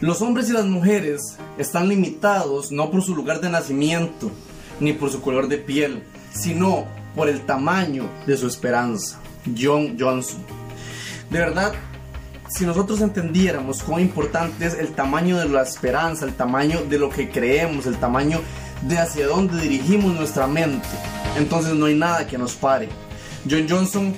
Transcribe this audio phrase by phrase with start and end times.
[0.00, 4.30] Los hombres y las mujeres están limitados no por su lugar de nacimiento,
[4.78, 6.84] ni por su color de piel, sino
[7.14, 9.18] por el tamaño de su esperanza.
[9.58, 10.44] John Johnson.
[11.30, 11.72] De verdad,
[12.48, 17.08] si nosotros entendiéramos cuán importante es el tamaño de la esperanza, el tamaño de lo
[17.08, 18.40] que creemos, el tamaño
[18.82, 20.86] de hacia dónde dirigimos nuestra mente,
[21.38, 22.90] entonces no hay nada que nos pare.
[23.48, 24.14] John Johnson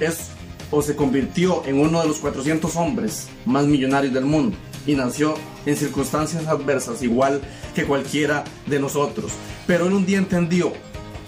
[0.00, 0.30] es
[0.70, 5.34] o se convirtió en uno de los 400 hombres más millonarios del mundo y nació
[5.64, 7.40] en circunstancias adversas igual
[7.74, 9.32] que cualquiera de nosotros.
[9.66, 10.72] Pero él un día entendió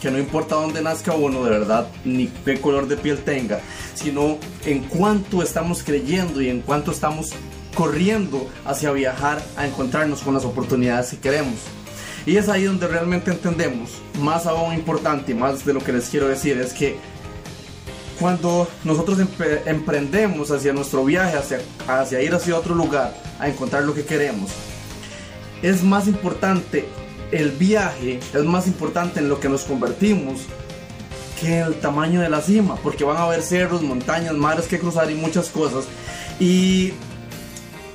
[0.00, 3.60] que no importa dónde nazca uno de verdad, ni qué color de piel tenga,
[3.94, 7.32] sino en cuánto estamos creyendo y en cuánto estamos
[7.74, 11.56] corriendo hacia viajar a encontrarnos con las oportunidades que queremos.
[12.26, 16.08] Y es ahí donde realmente entendemos, más aún importante y más de lo que les
[16.08, 16.96] quiero decir, es que
[18.18, 19.18] cuando nosotros
[19.66, 21.36] emprendemos hacia nuestro viaje,
[21.86, 24.50] hacia, ir hacia otro lugar, a encontrar lo que queremos,
[25.62, 26.86] es más importante
[27.30, 30.40] el viaje, es más importante en lo que nos convertimos
[31.40, 35.10] que el tamaño de la cima, porque van a haber cerros, montañas, mares que cruzar
[35.10, 35.84] y muchas cosas.
[36.40, 36.92] Y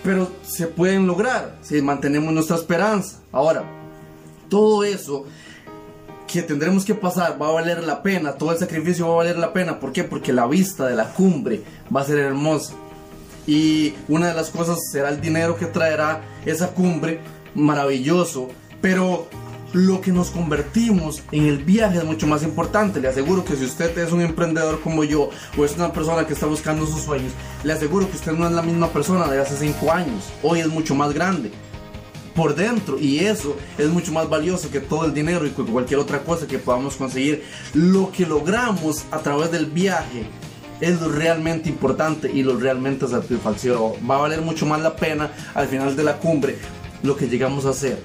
[0.03, 3.19] pero se pueden lograr si mantenemos nuestra esperanza.
[3.31, 3.63] Ahora,
[4.49, 5.25] todo eso
[6.33, 9.37] que tendremos que pasar va a valer la pena, todo el sacrificio va a valer
[9.37, 9.79] la pena.
[9.79, 10.03] ¿Por qué?
[10.03, 11.61] Porque la vista de la cumbre
[11.95, 12.73] va a ser hermosa.
[13.45, 17.19] Y una de las cosas será el dinero que traerá esa cumbre,
[17.53, 18.49] maravilloso.
[18.81, 19.27] Pero
[19.73, 22.99] lo que nos convertimos en el viaje es mucho más importante.
[22.99, 26.33] Le aseguro que si usted es un emprendedor como yo o es una persona que
[26.33, 27.31] está buscando sus sueños,
[27.63, 30.33] le aseguro que usted no es la misma persona de hace 5 años.
[30.41, 31.51] Hoy es mucho más grande
[32.35, 36.23] por dentro y eso es mucho más valioso que todo el dinero y cualquier otra
[36.23, 37.43] cosa que podamos conseguir.
[37.73, 40.25] Lo que logramos a través del viaje
[40.81, 43.93] es lo realmente importante y lo realmente satisfactorio.
[44.09, 46.57] Va a valer mucho más la pena al final de la cumbre
[47.03, 48.01] lo que llegamos a hacer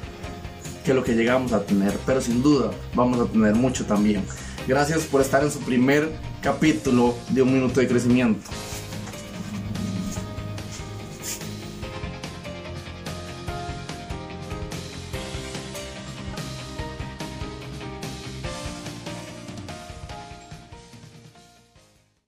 [0.89, 4.25] que lo que llegamos a tener, pero sin duda vamos a tener mucho también.
[4.67, 6.11] Gracias por estar en su primer
[6.41, 8.41] capítulo de Un Minuto de Crecimiento.